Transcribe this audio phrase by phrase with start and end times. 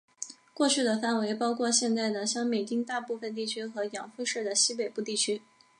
[0.51, 5.43] 过去的范围包括现在的香美町大部分地区和养父市的西北部地区。